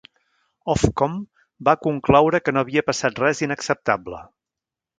[0.73, 1.17] Ofcom
[1.69, 4.27] va concloure que no havia passat res inacceptable.